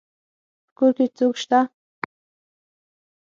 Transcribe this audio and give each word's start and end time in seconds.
په 0.65 0.71
کور 0.77 0.91
کي 0.97 1.05
څوک 1.17 1.35
سته. 1.43 1.59